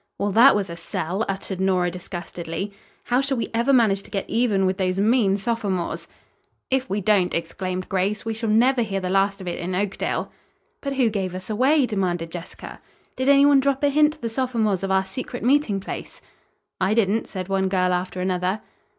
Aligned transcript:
"Well, 0.17 0.31
that 0.31 0.55
was 0.55 0.67
a 0.71 0.75
sell!" 0.75 1.23
uttered 1.29 1.61
Nora 1.61 1.91
disgustedly. 1.91 2.73
"How 3.03 3.21
shall 3.21 3.37
we 3.37 3.49
ever 3.53 3.71
manage 3.71 4.01
to 4.01 4.09
get 4.09 4.27
even 4.27 4.65
with 4.65 4.77
those 4.79 4.97
mean 4.99 5.37
sophomores!" 5.37 6.07
"If 6.71 6.89
we 6.89 7.01
don't," 7.01 7.35
exclaimed 7.35 7.87
Grace, 7.87 8.25
"we 8.25 8.33
shall 8.33 8.49
never 8.49 8.81
hear 8.81 8.99
the 8.99 9.11
last 9.11 9.41
of 9.41 9.47
it 9.47 9.59
in 9.59 9.75
Oakdale." 9.75 10.31
"But 10.81 10.93
who 10.95 11.11
gave 11.11 11.35
us 11.35 11.51
away?" 11.51 11.85
demanded 11.85 12.31
Jessica. 12.31 12.81
"Did 13.15 13.29
anyone 13.29 13.59
drop 13.59 13.83
a 13.83 13.89
hint 13.89 14.13
to 14.13 14.21
the 14.23 14.29
sophomores 14.29 14.81
of 14.81 14.89
our 14.89 15.05
secret 15.05 15.43
meeting 15.43 15.79
place?" 15.79 16.19
"I 16.79 16.95
didn't," 16.95 17.27
said 17.27 17.47
one 17.47 17.69
girl 17.69 17.93
after 17.93 18.21
another. 18.21 18.61